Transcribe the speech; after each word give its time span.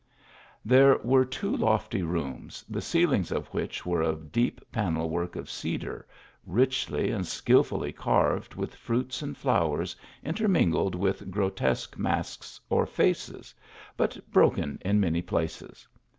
There 0.65 0.97
were 1.03 1.23
two 1.25 1.55
lofty 1.55 2.01
rooms, 2.01 2.65
the 2.67 2.81
ceilings 2.81 3.31
of 3.31 3.45
which 3.49 3.85
were 3.85 4.01
of 4.01 4.31
deep 4.31 4.59
panel 4.71 5.11
work 5.11 5.35
of 5.35 5.47
cedar, 5.47 6.07
richly 6.43 7.11
and 7.11 7.23
skilfully 7.23 7.93
carved 7.93 8.55
with 8.55 8.73
fruits 8.73 9.21
and 9.21 9.37
flowers, 9.37 9.95
intermingled 10.23 10.95
with 10.95 11.29
grotesque 11.29 11.99
masks 11.99 12.59
or 12.67 12.87
faces; 12.87 13.53
but 13.95 14.17
broken 14.31 14.79
in 14.83 14.99
many 14.99 15.21
places. 15.21 15.87